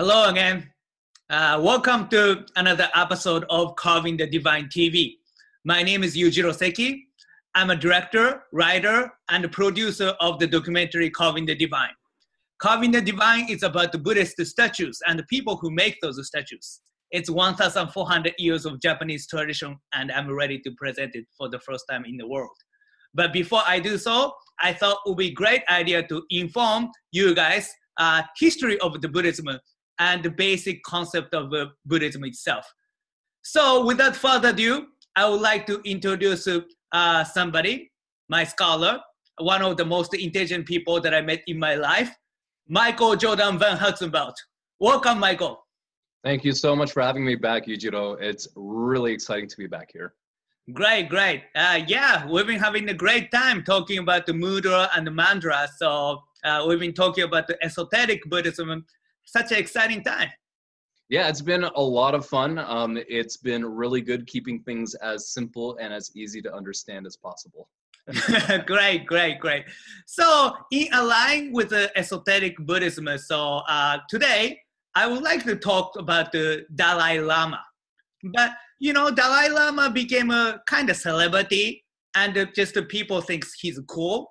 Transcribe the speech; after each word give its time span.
Hello 0.00 0.28
again. 0.28 0.70
Uh, 1.28 1.58
welcome 1.60 2.06
to 2.06 2.46
another 2.54 2.88
episode 2.94 3.44
of 3.50 3.74
Carving 3.74 4.16
the 4.16 4.28
Divine 4.28 4.66
TV. 4.66 5.14
My 5.64 5.82
name 5.82 6.04
is 6.04 6.16
Yujiro 6.16 6.54
Seki. 6.54 7.08
I'm 7.56 7.70
a 7.70 7.74
director, 7.74 8.44
writer, 8.52 9.10
and 9.28 9.50
producer 9.50 10.14
of 10.20 10.38
the 10.38 10.46
documentary 10.46 11.10
Carving 11.10 11.46
the 11.46 11.56
Divine. 11.56 11.90
Carving 12.62 12.92
the 12.92 13.00
Divine 13.00 13.50
is 13.50 13.64
about 13.64 13.90
the 13.90 13.98
Buddhist 13.98 14.36
statues 14.46 15.00
and 15.08 15.18
the 15.18 15.24
people 15.24 15.56
who 15.56 15.68
make 15.68 15.96
those 16.00 16.24
statues. 16.24 16.78
It's 17.10 17.28
1,400 17.28 18.34
years 18.38 18.66
of 18.66 18.80
Japanese 18.80 19.26
tradition, 19.26 19.76
and 19.94 20.12
I'm 20.12 20.32
ready 20.32 20.60
to 20.60 20.70
present 20.78 21.16
it 21.16 21.26
for 21.36 21.48
the 21.48 21.58
first 21.58 21.86
time 21.90 22.04
in 22.04 22.16
the 22.16 22.28
world. 22.28 22.56
But 23.14 23.32
before 23.32 23.62
I 23.66 23.80
do 23.80 23.98
so, 23.98 24.32
I 24.62 24.74
thought 24.74 24.98
it 25.04 25.08
would 25.08 25.18
be 25.18 25.30
a 25.30 25.34
great 25.34 25.62
idea 25.68 26.06
to 26.06 26.22
inform 26.30 26.90
you 27.10 27.34
guys 27.34 27.68
uh, 27.98 28.22
history 28.38 28.78
of 28.78 29.00
the 29.00 29.08
Buddhism 29.08 29.48
and 29.98 30.22
the 30.22 30.30
basic 30.30 30.82
concept 30.82 31.34
of 31.34 31.52
uh, 31.52 31.66
Buddhism 31.84 32.24
itself. 32.24 32.66
So 33.42 33.84
without 33.84 34.14
further 34.16 34.50
ado, 34.50 34.86
I 35.16 35.28
would 35.28 35.40
like 35.40 35.66
to 35.66 35.80
introduce 35.84 36.48
uh, 36.92 37.24
somebody, 37.24 37.90
my 38.28 38.44
scholar, 38.44 39.00
one 39.38 39.62
of 39.62 39.76
the 39.76 39.84
most 39.84 40.14
intelligent 40.14 40.66
people 40.66 41.00
that 41.00 41.14
I 41.14 41.20
met 41.20 41.42
in 41.46 41.58
my 41.58 41.74
life, 41.74 42.14
Michael 42.68 43.16
Jordan 43.16 43.58
Van 43.58 43.76
Herzenveld. 43.76 44.34
Welcome, 44.80 45.18
Michael. 45.18 45.64
Thank 46.24 46.44
you 46.44 46.52
so 46.52 46.76
much 46.76 46.92
for 46.92 47.02
having 47.02 47.24
me 47.24 47.36
back, 47.36 47.66
Yujiro. 47.66 48.20
It's 48.20 48.48
really 48.54 49.12
exciting 49.12 49.48
to 49.48 49.56
be 49.56 49.66
back 49.66 49.90
here. 49.92 50.14
Great, 50.72 51.08
great. 51.08 51.44
Uh, 51.54 51.80
yeah, 51.86 52.26
we've 52.28 52.46
been 52.46 52.58
having 52.58 52.88
a 52.90 52.94
great 52.94 53.30
time 53.30 53.64
talking 53.64 53.98
about 53.98 54.26
the 54.26 54.32
mudra 54.32 54.88
and 54.94 55.06
the 55.06 55.10
mantra. 55.10 55.66
So 55.78 56.22
uh, 56.44 56.64
we've 56.68 56.78
been 56.78 56.92
talking 56.92 57.24
about 57.24 57.46
the 57.46 57.56
esoteric 57.64 58.22
Buddhism. 58.24 58.84
Such 59.28 59.52
an 59.52 59.58
exciting 59.58 60.02
time. 60.02 60.30
Yeah, 61.10 61.28
it's 61.28 61.42
been 61.42 61.64
a 61.64 61.80
lot 61.80 62.14
of 62.14 62.24
fun. 62.24 62.58
Um, 62.58 62.98
it's 63.08 63.36
been 63.36 63.62
really 63.62 64.00
good 64.00 64.26
keeping 64.26 64.62
things 64.62 64.94
as 64.94 65.28
simple 65.28 65.76
and 65.76 65.92
as 65.92 66.10
easy 66.16 66.40
to 66.40 66.54
understand 66.54 67.06
as 67.06 67.16
possible. 67.16 67.68
great, 68.66 69.04
great, 69.04 69.38
great. 69.38 69.64
So, 70.06 70.54
in 70.72 70.88
align 70.94 71.52
with 71.52 71.68
the 71.70 71.90
esoteric 71.94 72.56
Buddhism, 72.56 73.06
so 73.18 73.60
uh, 73.68 73.98
today 74.08 74.60
I 74.94 75.06
would 75.06 75.22
like 75.22 75.44
to 75.44 75.56
talk 75.56 75.92
about 75.98 76.32
the 76.32 76.64
Dalai 76.74 77.20
Lama. 77.20 77.60
But 78.32 78.52
you 78.78 78.94
know, 78.94 79.10
Dalai 79.10 79.50
Lama 79.50 79.90
became 79.90 80.30
a 80.30 80.62
kind 80.66 80.88
of 80.88 80.96
celebrity, 80.96 81.84
and 82.14 82.48
just 82.54 82.72
the 82.72 82.82
people 82.82 83.20
thinks 83.20 83.52
he's 83.60 83.78
cool, 83.88 84.30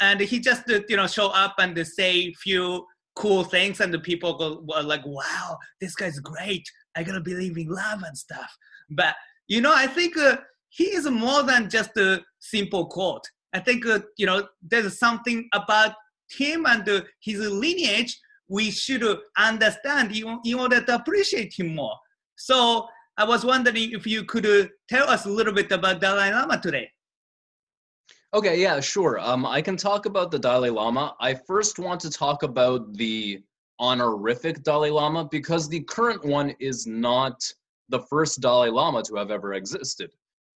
and 0.00 0.18
he 0.18 0.40
just 0.40 0.64
you 0.68 0.96
know 0.96 1.06
show 1.06 1.28
up 1.28 1.54
and 1.60 1.86
say 1.86 2.32
few 2.34 2.84
cool 3.14 3.44
things, 3.44 3.80
and 3.80 3.92
the 3.92 3.98
people 3.98 4.36
go 4.38 4.62
like, 4.82 5.04
"Wow, 5.04 5.58
this 5.80 5.94
guy's 5.94 6.18
great. 6.18 6.64
I 6.96 7.02
gotta 7.02 7.20
believe 7.20 7.56
in 7.58 7.68
love 7.68 8.02
and 8.02 8.16
stuff." 8.16 8.56
But 8.90 9.14
you 9.48 9.60
know, 9.60 9.74
I 9.74 9.86
think 9.86 10.16
uh, 10.16 10.38
he 10.68 10.84
is 10.84 11.08
more 11.08 11.42
than 11.42 11.68
just 11.68 11.96
a 11.96 12.22
simple 12.38 12.86
quote. 12.86 13.24
I 13.52 13.60
think 13.60 13.86
uh, 13.86 14.00
you 14.16 14.26
know 14.26 14.48
there's 14.62 14.98
something 14.98 15.48
about 15.52 15.94
him 16.30 16.66
and 16.66 16.88
uh, 16.88 17.02
his 17.20 17.40
lineage 17.40 18.18
we 18.48 18.70
should 18.70 19.04
understand 19.38 20.14
in, 20.14 20.38
in 20.44 20.58
order 20.58 20.80
to 20.80 20.94
appreciate 20.94 21.54
him 21.58 21.74
more. 21.74 21.96
So 22.36 22.86
I 23.16 23.24
was 23.24 23.44
wondering 23.44 23.92
if 23.92 24.06
you 24.06 24.24
could 24.24 24.46
uh, 24.46 24.66
tell 24.88 25.08
us 25.08 25.26
a 25.26 25.30
little 25.30 25.52
bit 25.52 25.70
about 25.72 26.00
Dalai 26.00 26.30
Lama 26.30 26.60
today. 26.60 26.90
Okay, 28.34 28.62
yeah, 28.62 28.80
sure. 28.80 29.20
Um, 29.20 29.44
I 29.44 29.60
can 29.60 29.76
talk 29.76 30.06
about 30.06 30.30
the 30.30 30.38
Dalai 30.38 30.70
Lama. 30.70 31.14
I 31.20 31.34
first 31.34 31.78
want 31.78 32.00
to 32.00 32.10
talk 32.10 32.42
about 32.42 32.94
the 32.94 33.42
honorific 33.78 34.62
Dalai 34.62 34.88
Lama 34.88 35.28
because 35.30 35.68
the 35.68 35.80
current 35.80 36.24
one 36.24 36.54
is 36.58 36.86
not 36.86 37.42
the 37.90 38.00
first 38.00 38.40
Dalai 38.40 38.70
Lama 38.70 39.02
to 39.02 39.16
have 39.16 39.30
ever 39.30 39.52
existed. 39.52 40.10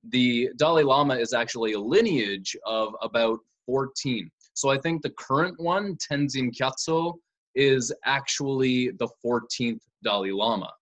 The 0.09 0.49
Dalai 0.57 0.85
Lama 0.85 1.17
is 1.17 1.35
actually 1.35 1.75
a 1.75 1.79
lineage 1.79 2.56
of 2.65 2.95
about 3.03 3.41
14. 3.67 4.31
So 4.55 4.71
I 4.71 4.79
think 4.79 5.03
the 5.03 5.11
current 5.11 5.61
one, 5.61 5.97
Tenzin 5.97 6.50
Gyatso, 6.50 7.17
is 7.55 7.93
actually 8.06 8.93
the 8.93 9.09
14th 9.23 9.81
Dalai 10.03 10.31
Lama. 10.31 10.73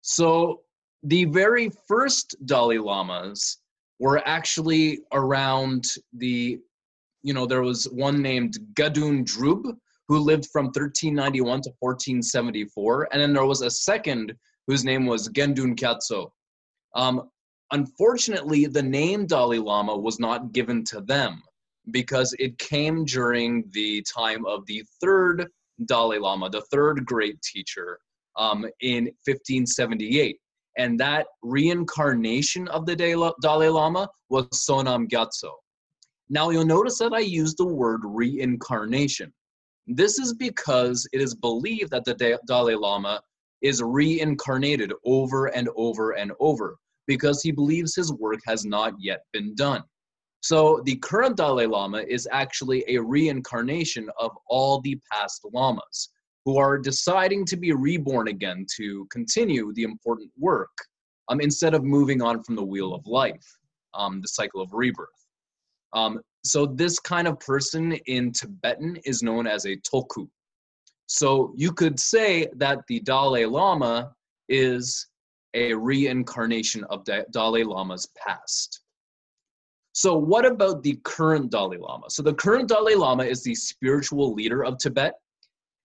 So 0.00 0.62
the 1.02 1.26
very 1.26 1.70
first 1.86 2.36
Dalai 2.46 2.78
Lamas 2.78 3.58
were 3.98 4.26
actually 4.26 5.00
around 5.12 5.94
the, 6.12 6.58
you 7.22 7.34
know, 7.34 7.46
there 7.46 7.62
was 7.62 7.84
one 7.90 8.20
named 8.20 8.58
Gedun 8.74 9.24
Drub 9.24 9.64
who 10.08 10.18
lived 10.18 10.46
from 10.52 10.66
1391 10.66 11.62
to 11.62 11.70
1474, 11.80 13.08
and 13.12 13.20
then 13.20 13.32
there 13.32 13.44
was 13.44 13.62
a 13.62 13.70
second 13.70 14.32
whose 14.66 14.84
name 14.84 15.06
was 15.06 15.28
Gendun 15.30 15.74
Gyatso. 15.74 16.30
Um, 16.94 17.28
unfortunately, 17.72 18.66
the 18.66 18.82
name 18.82 19.26
Dalai 19.26 19.58
Lama 19.58 19.96
was 19.96 20.20
not 20.20 20.52
given 20.52 20.84
to 20.84 21.00
them 21.00 21.42
because 21.90 22.34
it 22.38 22.58
came 22.58 23.04
during 23.04 23.64
the 23.72 24.02
time 24.02 24.44
of 24.46 24.64
the 24.66 24.84
third 25.00 25.46
Dalai 25.86 26.18
Lama, 26.18 26.50
the 26.50 26.62
third 26.72 27.04
great 27.04 27.40
teacher, 27.42 27.98
um, 28.36 28.66
in 28.80 29.04
1578 29.24 30.38
and 30.76 30.98
that 31.00 31.26
reincarnation 31.42 32.68
of 32.68 32.86
the 32.86 32.96
Dalai 32.96 33.68
Lama 33.68 34.08
was 34.28 34.46
Sonam 34.48 35.08
Gyatso. 35.08 35.52
Now 36.28 36.50
you'll 36.50 36.66
notice 36.66 36.98
that 36.98 37.12
I 37.12 37.20
use 37.20 37.54
the 37.54 37.66
word 37.66 38.00
reincarnation. 38.04 39.32
This 39.86 40.18
is 40.18 40.34
because 40.34 41.08
it 41.12 41.20
is 41.20 41.34
believed 41.34 41.90
that 41.92 42.04
the 42.04 42.38
Dalai 42.46 42.74
Lama 42.74 43.20
is 43.62 43.82
reincarnated 43.82 44.92
over 45.04 45.46
and 45.46 45.68
over 45.76 46.12
and 46.12 46.32
over 46.40 46.76
because 47.06 47.42
he 47.42 47.52
believes 47.52 47.94
his 47.94 48.12
work 48.12 48.40
has 48.46 48.64
not 48.64 48.94
yet 48.98 49.20
been 49.32 49.54
done. 49.54 49.82
So 50.40 50.82
the 50.84 50.96
current 50.96 51.36
Dalai 51.36 51.66
Lama 51.66 51.98
is 52.06 52.28
actually 52.30 52.84
a 52.88 52.98
reincarnation 52.98 54.10
of 54.18 54.32
all 54.48 54.80
the 54.80 54.98
past 55.10 55.40
lamas 55.52 56.10
who 56.46 56.58
are 56.58 56.78
deciding 56.78 57.44
to 57.44 57.56
be 57.56 57.72
reborn 57.72 58.28
again 58.28 58.64
to 58.76 59.04
continue 59.10 59.72
the 59.74 59.82
important 59.82 60.30
work 60.38 60.70
um, 61.28 61.40
instead 61.40 61.74
of 61.74 61.82
moving 61.82 62.22
on 62.22 62.42
from 62.44 62.54
the 62.54 62.62
wheel 62.62 62.94
of 62.94 63.04
life, 63.04 63.44
um, 63.94 64.20
the 64.22 64.28
cycle 64.28 64.62
of 64.62 64.72
rebirth. 64.72 65.08
Um, 65.92 66.20
so 66.44 66.64
this 66.64 67.00
kind 67.00 67.26
of 67.26 67.40
person 67.40 67.92
in 68.06 68.30
Tibetan 68.30 68.96
is 69.04 69.24
known 69.24 69.48
as 69.48 69.64
a 69.64 69.76
tulku. 69.78 70.28
So 71.06 71.52
you 71.56 71.72
could 71.72 71.98
say 71.98 72.46
that 72.56 72.78
the 72.86 73.00
Dalai 73.00 73.44
Lama 73.44 74.12
is 74.48 75.08
a 75.54 75.74
reincarnation 75.74 76.84
of 76.84 77.04
Dalai 77.32 77.64
Lama's 77.64 78.06
past. 78.16 78.82
So 79.94 80.16
what 80.16 80.44
about 80.44 80.84
the 80.84 81.00
current 81.02 81.50
Dalai 81.50 81.78
Lama? 81.78 82.08
So 82.08 82.22
the 82.22 82.34
current 82.34 82.68
Dalai 82.68 82.94
Lama 82.94 83.24
is 83.24 83.42
the 83.42 83.54
spiritual 83.54 84.32
leader 84.32 84.64
of 84.64 84.78
Tibet 84.78 85.14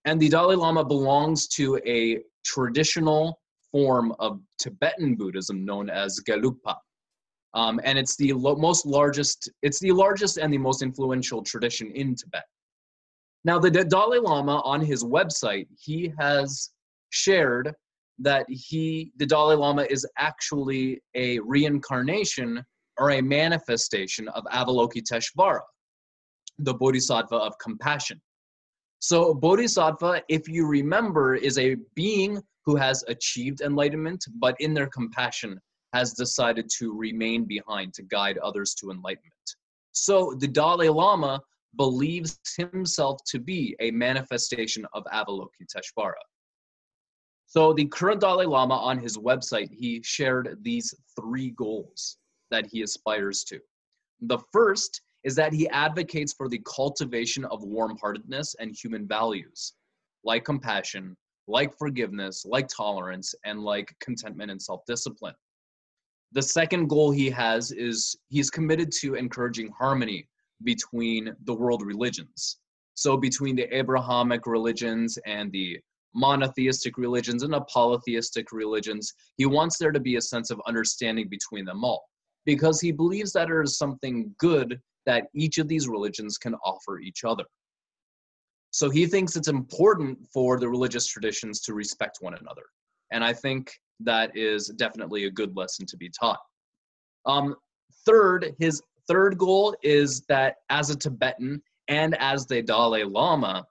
and 0.06 0.20
the 0.20 0.30
Dalai 0.30 0.56
Lama 0.56 0.84
belongs 0.84 1.48
to 1.50 1.80
a 1.86 2.20
traditional 2.44 3.40
form 3.72 4.14
of 4.20 4.42
Tibetan 4.60 5.16
Buddhism 5.16 5.64
known 5.64 5.90
as 5.90 6.20
Gelugpa. 6.28 6.76
Um, 7.54 7.80
and 7.84 8.00
it's 8.00 8.16
the 8.16 8.34
lo- 8.34 8.56
most 8.56 8.86
largest, 8.86 9.50
it's 9.62 9.80
the 9.80 9.92
largest 9.92 10.38
and 10.38 10.54
the 10.54 10.58
most 10.58 10.82
influential 10.82 11.44
tradition 11.44 11.92
in 11.92 12.16
Tibet. 12.16 12.46
Now, 13.44 13.60
the 13.60 13.72
Dalai 13.72 14.20
Lama 14.20 14.62
on 14.64 14.82
his 14.82 15.04
website, 15.04 15.68
he 15.80 16.14
has 16.20 16.70
shared 17.10 17.74
that 18.20 18.46
he, 18.48 19.12
the 19.18 19.26
Dalai 19.26 19.56
Lama, 19.56 19.84
is 19.90 20.08
actually 20.18 21.02
a 21.16 21.40
reincarnation 21.40 22.64
or 22.98 23.12
a 23.12 23.22
manifestation 23.22 24.28
of 24.30 24.44
Avalokiteshvara, 24.46 25.62
the 26.60 26.74
Bodhisattva 26.74 27.36
of 27.36 27.58
compassion. 27.58 28.22
So, 29.02 29.34
Bodhisattva, 29.34 30.22
if 30.30 30.48
you 30.48 30.68
remember, 30.68 31.34
is 31.34 31.58
a 31.58 31.76
being 31.96 32.40
who 32.66 32.76
has 32.76 33.04
achieved 33.08 33.62
enlightenment, 33.62 34.24
but 34.36 34.56
in 34.60 34.76
their 34.76 34.86
compassion 34.86 35.60
has 35.92 36.14
decided 36.14 36.70
to 36.78 36.96
remain 36.96 37.46
behind 37.46 37.96
to 37.96 38.04
guide 38.04 38.38
others 38.38 38.76
to 38.76 38.92
enlightenment. 38.92 39.56
So, 39.92 40.36
the 40.38 40.48
Dalai 40.48 40.90
Lama 40.90 41.42
believes 41.78 42.40
himself 42.56 43.20
to 43.26 43.40
be 43.40 43.76
a 43.80 43.90
manifestation 43.90 44.86
of 44.94 45.04
Avalokiteshvara. 45.06 46.22
So, 47.48 47.74
the 47.74 47.86
current 47.86 48.22
Dalai 48.22 48.46
Lama 48.46 48.76
on 48.76 49.00
his 49.00 49.18
website, 49.18 49.72
he 49.72 50.04
shared 50.04 50.60
these 50.62 50.94
three 51.20 51.50
goals 51.58 52.18
that 52.52 52.68
he 52.68 52.84
aspires 52.84 53.44
to. 53.46 53.60
The 54.22 54.38
first 54.54 55.02
is 55.24 55.36
that 55.36 55.54
he 55.54 55.70
advocates 55.70 56.34
for 56.34 56.50
the 56.50 56.62
cultivation 56.66 57.46
of 57.46 57.64
warm 57.64 57.98
heartedness 57.98 58.56
and 58.60 58.76
human 58.76 59.08
values, 59.08 59.74
like 60.24 60.44
compassion, 60.44 61.16
like 61.48 61.78
forgiveness, 61.78 62.46
like 62.46 62.68
tolerance, 62.68 63.36
and 63.46 63.62
like 63.62 63.94
contentment 64.00 64.52
and 64.52 64.62
self 64.62 64.82
discipline. 64.88 65.36
The 66.32 66.42
second 66.42 66.88
goal 66.88 67.12
he 67.12 67.30
has 67.30 67.72
is 67.72 68.16
he's 68.30 68.50
committed 68.50 68.92
to 69.02 69.16
encouraging 69.16 69.72
harmony 69.78 70.28
between 70.64 71.36
the 71.46 71.54
world 71.54 71.84
religions. 71.86 72.58
So, 72.96 73.18
between 73.18 73.56
the 73.56 73.76
Abrahamic 73.76 74.46
religions 74.46 75.18
and 75.26 75.52
the 75.52 75.80
monotheistic 76.14 76.98
religions 76.98 77.44
and 77.44 77.54
the 77.54 77.62
polytheistic 77.62 78.52
religions. 78.52 79.14
He 79.38 79.46
wants 79.46 79.78
there 79.78 79.92
to 79.92 80.00
be 80.00 80.16
a 80.16 80.22
sense 80.22 80.50
of 80.50 80.62
understanding 80.68 81.30
between 81.30 81.66
them 81.66 81.84
all 81.84 82.06
because 82.46 82.82
he 82.82 82.92
believes 82.92 83.32
that 83.34 83.48
there 83.48 83.62
is 83.62 83.78
something 83.78 84.34
good 84.38 84.80
that 85.06 85.28
each 85.34 85.58
of 85.58 85.68
these 85.68 85.88
religions 85.88 86.38
can 86.38 86.56
offer 86.56 87.00
each 87.00 87.24
other. 87.24 87.46
So 88.72 88.90
he 88.90 89.06
thinks 89.06 89.36
it's 89.36 89.48
important 89.48 90.18
for 90.34 90.60
the 90.60 90.70
religious 90.70 91.06
traditions 91.06 91.60
to 91.62 91.74
respect 91.74 92.20
one 92.22 92.36
another. 92.36 92.64
And 93.12 93.24
I 93.24 93.34
think 93.34 93.72
that 94.00 94.36
is 94.36 94.68
definitely 94.68 95.26
a 95.26 95.32
good 95.32 95.56
lesson 95.56 95.86
to 95.88 95.98
be 95.98 96.10
taught. 96.10 96.40
Um, 97.26 97.56
third, 98.06 98.56
his 98.60 98.82
third 99.08 99.38
goal 99.38 99.76
is 99.84 100.22
that 100.30 100.56
as 100.70 100.90
a 100.90 100.96
Tibetan 100.96 101.62
and 101.88 102.16
as 102.20 102.48
the 102.48 102.62
Dalai 102.62 103.04
Lama, 103.04 103.66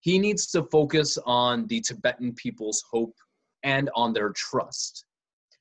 he 0.00 0.18
needs 0.18 0.46
to 0.52 0.62
focus 0.64 1.18
on 1.26 1.66
the 1.66 1.80
Tibetan 1.80 2.32
people's 2.34 2.82
hope 2.90 3.14
and 3.62 3.90
on 3.94 4.12
their 4.12 4.30
trust. 4.30 5.04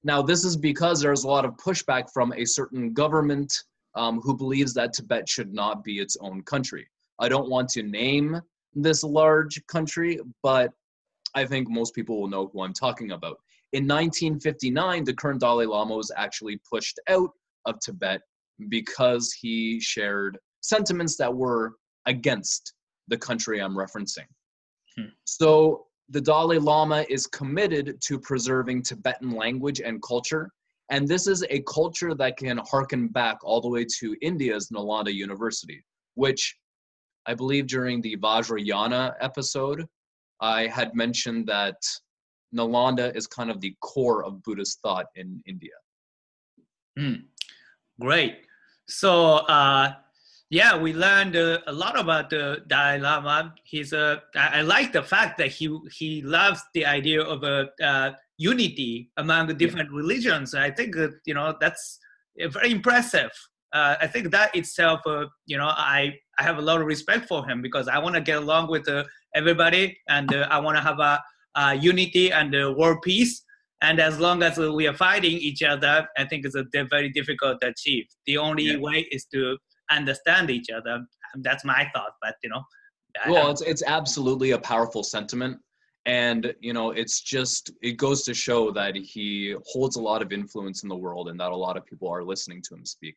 Now, 0.04 0.22
this 0.22 0.46
is 0.46 0.56
because 0.56 1.02
there's 1.02 1.24
a 1.24 1.28
lot 1.28 1.46
of 1.46 1.58
pushback 1.58 2.12
from 2.14 2.32
a 2.34 2.46
certain 2.46 2.94
government 2.94 3.52
um, 3.96 4.20
who 4.22 4.36
believes 4.36 4.74
that 4.74 4.94
Tibet 4.94 5.28
should 5.28 5.54
not 5.54 5.84
be 5.84 6.00
its 6.00 6.18
own 6.20 6.42
country. 6.44 6.88
I 7.20 7.30
don't 7.30 7.50
want 7.50 7.70
to 7.70 7.84
name 7.84 8.42
this 8.74 9.04
large 9.04 9.66
country, 9.68 10.20
but 10.44 10.72
I 11.34 11.46
think 11.46 11.70
most 11.70 11.96
people 11.96 12.20
will 12.20 12.28
know 12.28 12.50
who 12.52 12.64
I'm 12.64 12.74
talking 12.74 13.12
about. 13.12 13.38
In 13.74 13.84
1959, 13.84 15.04
the 15.04 15.14
current 15.14 15.40
Dalai 15.40 15.66
Lama 15.66 15.96
was 15.96 16.12
actually 16.16 16.60
pushed 16.70 17.00
out 17.10 17.30
of 17.66 17.80
Tibet 17.80 18.22
because 18.70 19.34
he 19.34 19.80
shared 19.82 20.38
sentiments 20.62 21.18
that 21.18 21.34
were 21.34 21.74
against 22.06 22.74
the 23.08 23.18
country 23.18 23.62
I'm 23.62 23.76
referencing. 23.76 24.28
Hmm. 24.98 25.10
So 25.26 25.86
the 26.10 26.22
Dalai 26.22 26.58
Lama 26.58 27.06
is 27.10 27.28
committed 27.28 28.00
to 28.02 28.20
preserving 28.20 28.84
Tibetan 28.84 29.32
language 29.32 29.82
and 29.82 30.02
culture. 30.02 30.52
And 30.90 31.08
this 31.08 31.28
is 31.28 31.44
a 31.50 31.62
culture 31.62 32.14
that 32.14 32.38
can 32.38 32.60
harken 32.70 33.08
back 33.08 33.38
all 33.44 33.60
the 33.60 33.70
way 33.70 33.86
to 34.00 34.16
India's 34.22 34.70
Nalanda 34.70 35.14
University, 35.14 35.84
which 36.14 36.56
I 37.26 37.34
believe 37.34 37.68
during 37.68 38.02
the 38.02 38.18
Vajrayana 38.18 39.14
episode, 39.20 39.86
I 40.42 40.68
had 40.68 40.94
mentioned 40.94 41.48
that 41.48 41.76
Nalanda 42.56 43.16
is 43.16 43.26
kind 43.26 43.50
of 43.50 43.60
the 43.62 43.76
core 43.82 44.24
of 44.24 44.44
Buddhist 44.44 44.80
thought 44.82 45.08
in 45.16 45.42
India. 45.48 45.72
Mm, 46.98 47.24
great. 48.00 48.42
So, 48.88 49.38
uh, 49.38 49.94
yeah, 50.50 50.78
we 50.78 50.94
learned 50.94 51.36
uh, 51.36 51.60
a 51.66 51.74
lot 51.74 52.00
about 52.00 52.30
the 52.30 52.62
Dalai 52.68 53.00
Lama. 53.00 53.54
He's 53.64 53.94
a. 53.94 54.22
I, 54.36 54.60
I 54.60 54.62
like 54.62 54.94
the 54.94 55.02
fact 55.02 55.38
that 55.40 55.48
he 55.48 55.76
he 55.92 56.22
loves 56.22 56.62
the 56.74 56.86
idea 56.86 57.22
of 57.22 57.44
a 57.44 57.70
uh, 57.84 58.12
unity 58.38 59.10
among 59.18 59.48
the 59.48 59.54
different 59.54 59.90
yeah. 59.92 59.98
religions. 59.98 60.54
I 60.54 60.70
think 60.70 60.96
uh, 60.98 61.10
you 61.26 61.34
know 61.34 61.56
that's 61.60 62.00
very 62.38 62.72
impressive. 62.72 63.32
Uh, 63.74 63.96
I 64.00 64.08
think 64.08 64.32
that 64.32 64.56
itself, 64.56 65.02
uh, 65.08 65.26
you 65.48 65.58
know, 65.58 65.68
I 65.68 66.14
I 66.38 66.44
have 66.44 66.60
a 66.60 66.62
lot 66.62 66.80
of 66.80 66.86
respect 66.86 67.28
for 67.28 67.48
him 67.48 67.64
because 67.64 67.88
I 67.88 67.98
want 67.98 68.14
to 68.14 68.22
get 68.22 68.38
along 68.38 68.70
with 68.70 68.88
uh, 68.88 69.04
everybody 69.34 69.98
and 70.08 70.32
I 70.34 70.60
want 70.60 70.78
to 70.78 70.84
have 70.84 71.00
a, 71.00 71.22
a, 71.56 71.76
unity 71.76 72.32
and 72.32 72.54
world 72.78 73.02
peace. 73.02 73.42
And 73.82 74.00
as 74.00 74.20
long 74.20 74.44
as 74.44 74.58
we 74.58 74.88
are 74.88 74.94
fighting 74.94 75.38
each 75.38 75.62
other, 75.64 76.08
I 76.18 76.26
think 76.26 76.46
it's 76.46 76.56
a 76.56 76.66
very 76.90 77.10
difficult 77.10 77.62
to 77.62 77.68
achieve. 77.68 78.06
The 78.26 78.38
only 78.38 78.64
yeah. 78.64 78.78
way 78.78 79.08
is 79.12 79.26
to 79.34 79.58
understand 79.90 80.50
each 80.50 80.70
other. 80.70 81.06
That's 81.36 81.66
my 81.66 81.90
thought, 81.94 82.14
but 82.22 82.36
you 82.44 82.50
know. 82.50 82.64
well, 83.28 83.52
it's 83.52 83.62
it's 83.62 83.84
absolutely 83.86 84.52
a 84.52 84.60
powerful 84.60 85.04
sentiment, 85.04 85.58
and 86.06 86.54
you 86.60 86.74
know, 86.74 86.92
it's 86.92 87.22
just 87.22 87.72
it 87.82 87.94
goes 87.94 88.24
to 88.24 88.34
show 88.34 88.72
that 88.72 88.96
he 88.96 89.56
holds 89.66 89.96
a 89.96 90.02
lot 90.02 90.22
of 90.22 90.32
influence 90.32 90.84
in 90.84 90.90
the 90.90 90.96
world, 90.96 91.30
and 91.30 91.40
that 91.40 91.52
a 91.52 91.56
lot 91.56 91.78
of 91.78 91.86
people 91.86 92.10
are 92.10 92.24
listening 92.24 92.62
to 92.64 92.76
him 92.76 92.86
speak. 92.86 93.16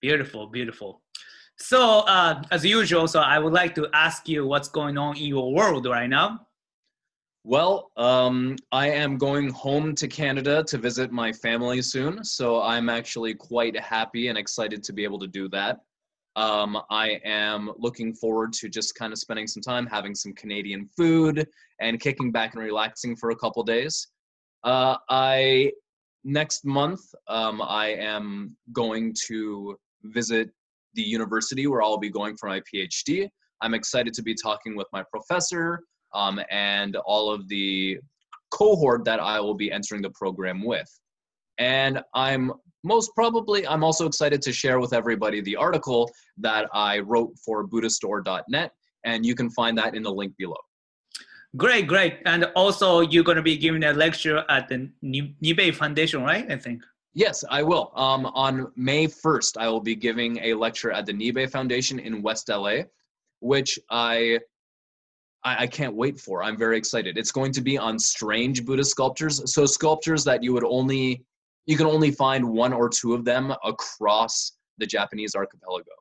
Beautiful, 0.00 0.48
beautiful. 0.48 1.02
So, 1.56 2.00
uh, 2.00 2.42
as 2.50 2.64
usual, 2.64 3.06
so 3.06 3.20
I 3.20 3.38
would 3.38 3.52
like 3.52 3.74
to 3.76 3.88
ask 3.94 4.28
you 4.28 4.46
what's 4.46 4.68
going 4.68 4.98
on 4.98 5.16
in 5.16 5.24
your 5.24 5.52
world 5.54 5.86
right 5.86 6.10
now. 6.10 6.46
Well, 7.46 7.90
um, 7.98 8.56
I 8.72 8.88
am 8.88 9.18
going 9.18 9.50
home 9.50 9.94
to 9.96 10.08
Canada 10.08 10.64
to 10.66 10.78
visit 10.78 11.12
my 11.12 11.30
family 11.30 11.82
soon, 11.82 12.24
so 12.24 12.62
I'm 12.62 12.88
actually 12.88 13.34
quite 13.34 13.78
happy 13.78 14.28
and 14.28 14.38
excited 14.38 14.82
to 14.82 14.94
be 14.94 15.04
able 15.04 15.18
to 15.18 15.26
do 15.26 15.50
that. 15.50 15.80
Um, 16.36 16.80
I 16.88 17.20
am 17.22 17.70
looking 17.76 18.14
forward 18.14 18.54
to 18.54 18.70
just 18.70 18.94
kind 18.94 19.12
of 19.12 19.18
spending 19.18 19.46
some 19.46 19.60
time 19.60 19.86
having 19.86 20.14
some 20.14 20.32
Canadian 20.32 20.88
food 20.96 21.46
and 21.80 22.00
kicking 22.00 22.32
back 22.32 22.54
and 22.54 22.64
relaxing 22.64 23.14
for 23.14 23.28
a 23.28 23.36
couple 23.36 23.62
days. 23.62 24.08
Uh, 24.64 24.96
I 25.10 25.70
next 26.24 26.64
month 26.64 27.02
um, 27.28 27.60
I 27.60 27.88
am 27.88 28.56
going 28.72 29.14
to 29.26 29.78
visit 30.04 30.48
the 30.94 31.02
university 31.02 31.66
where 31.66 31.82
I'll 31.82 31.98
be 31.98 32.08
going 32.08 32.38
for 32.38 32.48
my 32.48 32.62
PhD. 32.62 33.28
I'm 33.60 33.74
excited 33.74 34.14
to 34.14 34.22
be 34.22 34.34
talking 34.34 34.76
with 34.76 34.86
my 34.94 35.04
professor 35.10 35.82
um, 36.14 36.40
and 36.50 36.96
all 36.96 37.30
of 37.30 37.48
the 37.48 37.98
cohort 38.50 39.04
that 39.04 39.20
I 39.20 39.40
will 39.40 39.54
be 39.54 39.70
entering 39.72 40.02
the 40.02 40.10
program 40.10 40.64
with. 40.64 40.88
And 41.58 42.02
I'm 42.14 42.52
most 42.84 43.10
probably, 43.14 43.66
I'm 43.66 43.82
also 43.82 44.06
excited 44.06 44.42
to 44.42 44.52
share 44.52 44.78
with 44.78 44.92
everybody 44.92 45.40
the 45.40 45.56
article 45.56 46.10
that 46.38 46.68
I 46.72 47.00
wrote 47.00 47.32
for 47.44 47.66
buddhistdoor.net, 47.66 48.70
and 49.04 49.24
you 49.24 49.34
can 49.34 49.50
find 49.50 49.76
that 49.78 49.94
in 49.94 50.02
the 50.02 50.12
link 50.12 50.34
below. 50.36 50.56
Great, 51.56 51.86
great. 51.86 52.18
And 52.26 52.44
also, 52.56 53.00
you're 53.00 53.24
going 53.24 53.36
to 53.36 53.42
be 53.42 53.56
giving 53.56 53.84
a 53.84 53.92
lecture 53.92 54.44
at 54.48 54.68
the 54.68 54.90
Nibei 55.04 55.74
Foundation, 55.74 56.22
right? 56.22 56.50
I 56.50 56.56
think. 56.56 56.82
Yes, 57.14 57.44
I 57.48 57.62
will. 57.62 57.92
Um, 57.94 58.26
on 58.26 58.72
May 58.74 59.06
1st, 59.06 59.56
I 59.56 59.68
will 59.68 59.80
be 59.80 59.94
giving 59.94 60.38
a 60.38 60.54
lecture 60.54 60.90
at 60.90 61.06
the 61.06 61.12
Nibei 61.12 61.48
Foundation 61.48 62.00
in 62.00 62.22
West 62.22 62.48
LA, 62.48 62.82
which 63.38 63.78
I 63.88 64.40
I, 65.44 65.62
I, 65.64 65.66
can't 65.66 65.94
wait 65.94 66.18
for. 66.18 66.42
I'm 66.42 66.56
very 66.56 66.76
excited. 66.78 67.18
It's 67.18 67.32
going 67.32 67.52
to 67.52 67.60
be 67.60 67.76
on 67.78 67.98
strange 67.98 68.64
Buddhist 68.64 68.90
sculptures. 68.90 69.52
So 69.52 69.66
sculptures 69.66 70.24
that 70.24 70.42
you 70.42 70.52
would 70.52 70.64
only 70.64 71.24
you 71.66 71.76
can 71.76 71.86
only 71.86 72.10
find 72.10 72.46
one 72.46 72.72
or 72.72 72.88
two 72.88 73.14
of 73.14 73.24
them 73.24 73.54
across 73.64 74.52
the 74.78 74.86
Japanese 74.86 75.34
archipelago. 75.34 75.92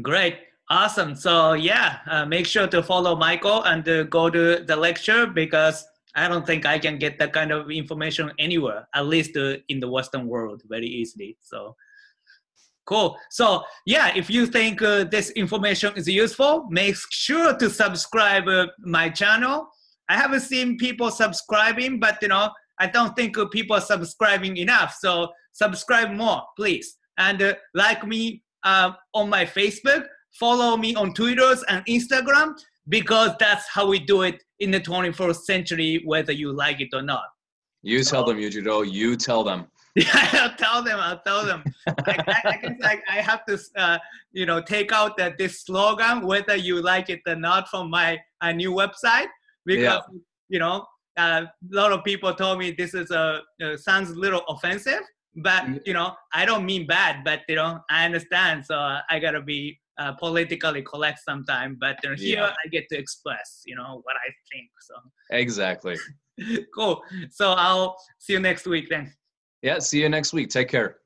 Great. 0.00 0.38
Awesome. 0.70 1.14
So 1.14 1.52
yeah, 1.52 1.98
uh, 2.10 2.24
make 2.24 2.46
sure 2.46 2.66
to 2.66 2.82
follow 2.82 3.14
Michael 3.14 3.62
and 3.64 3.86
uh, 3.86 4.04
go 4.04 4.30
to 4.30 4.64
the 4.64 4.76
lecture 4.76 5.26
because 5.26 5.84
I 6.14 6.28
don't 6.28 6.46
think 6.46 6.64
I 6.64 6.78
can 6.78 6.98
get 6.98 7.18
that 7.18 7.32
kind 7.32 7.52
of 7.52 7.70
information 7.70 8.32
anywhere, 8.38 8.88
at 8.94 9.06
least 9.06 9.36
uh, 9.36 9.56
in 9.68 9.80
the 9.80 9.90
Western 9.90 10.26
world, 10.26 10.62
very 10.66 10.86
easily. 10.86 11.36
So 11.40 11.76
Cool. 12.92 13.16
So 13.30 13.62
yeah, 13.86 14.12
if 14.14 14.28
you 14.28 14.44
think 14.46 14.82
uh, 14.82 15.04
this 15.04 15.30
information 15.30 15.94
is 15.96 16.06
useful, 16.06 16.66
make 16.68 16.94
sure 17.10 17.56
to 17.56 17.70
subscribe 17.70 18.46
uh, 18.48 18.66
my 18.80 19.08
channel. 19.08 19.66
I 20.10 20.16
haven't 20.18 20.40
seen 20.40 20.76
people 20.76 21.10
subscribing, 21.10 22.00
but 22.00 22.18
you 22.20 22.28
know, 22.28 22.50
I 22.78 22.88
don't 22.88 23.16
think 23.16 23.38
uh, 23.38 23.46
people 23.46 23.76
are 23.76 23.80
subscribing 23.80 24.58
enough. 24.58 24.98
So 25.00 25.28
subscribe 25.52 26.10
more, 26.10 26.42
please. 26.54 26.98
And 27.16 27.40
uh, 27.40 27.54
like 27.72 28.06
me 28.06 28.42
uh, 28.62 28.92
on 29.14 29.30
my 29.30 29.46
Facebook, 29.46 30.04
follow 30.38 30.76
me 30.76 30.94
on 30.94 31.14
Twitter 31.14 31.54
and 31.70 31.82
Instagram 31.86 32.52
because 32.90 33.30
that's 33.40 33.66
how 33.68 33.86
we 33.86 34.00
do 34.00 34.20
it 34.20 34.42
in 34.60 34.70
the 34.70 34.80
21st 34.80 35.40
century, 35.44 36.02
whether 36.04 36.32
you 36.32 36.52
like 36.52 36.82
it 36.82 36.90
or 36.92 37.00
not. 37.00 37.24
You 37.80 38.02
so, 38.02 38.16
tell 38.16 38.24
them, 38.24 38.36
Yujiro. 38.36 38.84
You 38.86 39.16
tell 39.16 39.44
them. 39.44 39.68
Yeah, 39.96 40.28
I'll 40.32 40.56
tell 40.56 40.82
them. 40.82 40.98
I'll 40.98 41.20
tell 41.20 41.44
them. 41.44 41.62
I, 41.86 41.92
I, 42.06 42.48
I 42.48 42.56
guess 42.56 42.78
I, 42.82 42.98
I 43.10 43.16
have 43.20 43.44
to, 43.44 43.58
uh, 43.76 43.98
you 44.32 44.46
know, 44.46 44.62
take 44.62 44.90
out 44.90 45.18
that 45.18 45.36
this 45.36 45.60
slogan, 45.60 46.26
whether 46.26 46.56
you 46.56 46.80
like 46.80 47.10
it 47.10 47.20
or 47.26 47.36
not, 47.36 47.68
from 47.68 47.90
my 47.90 48.18
uh, 48.40 48.52
new 48.52 48.72
website 48.72 49.28
because 49.64 50.02
yeah. 50.12 50.18
you 50.48 50.58
know 50.58 50.84
uh, 51.16 51.42
a 51.44 51.74
lot 51.74 51.92
of 51.92 52.04
people 52.04 52.32
told 52.34 52.58
me 52.58 52.70
this 52.70 52.94
is 52.94 53.10
a 53.10 53.40
uh, 53.62 53.76
sounds 53.76 54.10
a 54.10 54.14
little 54.14 54.42
offensive, 54.48 55.02
but 55.36 55.64
mm. 55.64 55.80
you 55.84 55.92
know 55.92 56.14
I 56.32 56.44
don't 56.44 56.64
mean 56.64 56.86
bad, 56.86 57.24
but 57.24 57.40
you 57.48 57.56
know 57.56 57.80
I 57.90 58.04
understand, 58.04 58.64
so 58.64 58.76
I 58.76 59.18
gotta 59.18 59.42
be 59.42 59.78
uh, 59.98 60.12
politically 60.12 60.82
correct 60.82 61.20
sometimes. 61.24 61.76
But 61.80 61.98
you 62.02 62.10
know, 62.10 62.16
here 62.16 62.40
yeah. 62.40 62.54
I 62.64 62.68
get 62.68 62.88
to 62.90 62.98
express, 62.98 63.62
you 63.66 63.76
know, 63.76 64.00
what 64.04 64.16
I 64.16 64.30
think. 64.52 64.70
So 64.80 64.94
exactly. 65.30 65.96
cool. 66.74 67.02
So 67.30 67.52
I'll 67.52 67.96
see 68.18 68.32
you 68.32 68.40
next 68.40 68.66
week 68.66 68.88
then. 68.88 69.12
Yeah, 69.62 69.78
see 69.78 70.02
you 70.02 70.08
next 70.08 70.32
week. 70.32 70.50
Take 70.50 70.68
care. 70.68 71.01